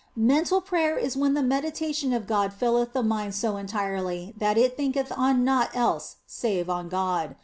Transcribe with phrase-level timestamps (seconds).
[0.15, 4.75] Mental prayer is when the meditation of God filleth the mind so entirely that it
[4.75, 7.35] thinketh on naught else save on God.